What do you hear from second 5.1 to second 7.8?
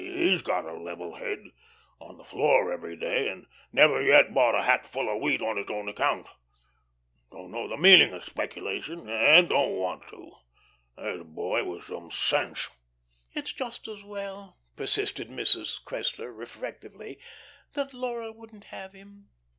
of wheat on his own account. Don't know the